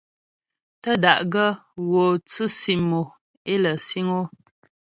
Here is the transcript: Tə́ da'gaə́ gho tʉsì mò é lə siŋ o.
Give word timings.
Tə́ 0.81 0.95
da'gaə́ 1.03 1.51
gho 1.89 2.05
tʉsì 2.29 2.73
mò 2.89 3.01
é 3.51 3.53
lə 3.63 3.71
siŋ 3.87 4.07
o. 4.19 4.21